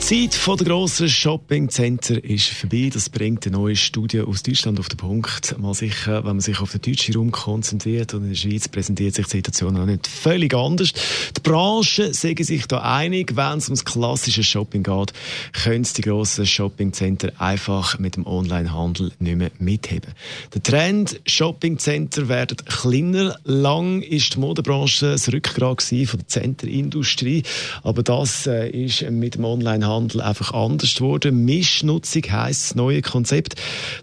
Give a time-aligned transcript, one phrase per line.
[0.00, 2.90] Zeit von der grossen Shoppingcenter ist vorbei.
[2.92, 5.58] Das bringt eine neue Studie aus Deutschland auf den Punkt.
[5.58, 9.14] Mal sicher, wenn man sich auf den deutschen Raum konzentriert und in der Schweiz präsentiert
[9.14, 10.92] sich die Situation auch nicht völlig anders.
[11.36, 15.12] Die Branche sagen sich da einig, wenn es ums klassische Shopping geht,
[15.52, 20.12] können die grossen Shoppingcenter einfach mit dem Onlinehandel nicht mehr mitheben.
[20.54, 23.36] Der Trend Shoppingcenter werden kleiner.
[23.44, 27.42] Lang ist die Modebranche das Rückgrat von der Centerindustrie,
[27.82, 31.44] aber das äh, ist mit dem Onlinehandel Handel einfach anders geworden.
[31.44, 33.54] Mischnutzung heisst das neue Konzept.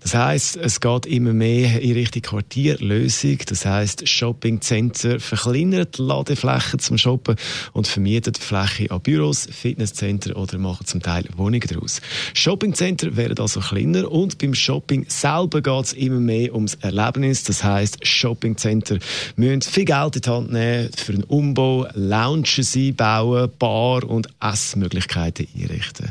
[0.00, 3.38] Das heisst, es geht immer mehr in Richtung Quartierlösung.
[3.46, 7.36] Das heisst, Shoppingcenter verkleinern die Ladeflächen zum Shoppen
[7.72, 12.00] und vermieten die Fläche an Büros, Fitnesscenter oder machen zum Teil Wohnungen daraus.
[12.34, 17.44] Shoppingcenter werden also kleiner und beim Shopping selber geht es immer mehr ums Erlebnis.
[17.44, 18.98] Das heisst, Shoppingcenter
[19.36, 25.46] müssen viel Geld in die Hand nehmen für einen Umbau, Lounges einbauen, Bar und Essmöglichkeiten
[25.54, 26.10] einrichten einrichten.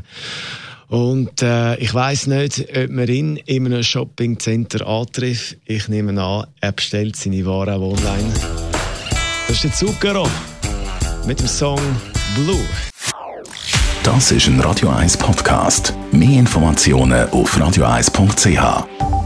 [0.87, 5.57] Und äh, ich weiß nicht, ob man ihn in einem Shoppingcenter antrifft.
[5.65, 8.33] Ich nehme an, er bestellt seine Ware online.
[9.47, 10.27] Das ist der Zucchero
[11.25, 11.79] mit dem Song
[12.35, 12.65] Blue.
[14.03, 15.93] Das ist ein Radio 1 Podcast.
[16.11, 19.20] Mehr Informationen auf radio1.ch.